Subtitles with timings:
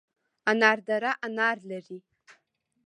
[0.51, 1.99] انار دره انار لري؟